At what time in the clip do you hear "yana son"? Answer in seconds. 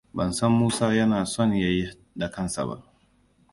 0.93-1.55